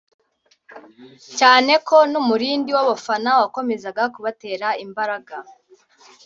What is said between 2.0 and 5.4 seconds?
n’umurindi w’abafana wakomezaga kubatera imbaraga